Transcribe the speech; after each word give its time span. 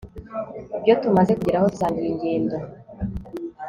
ibyo 0.77 0.93
tumaze 1.01 1.31
kugeraho 1.39 1.65
dusangiye 1.73 2.07
ingendo 2.13 2.55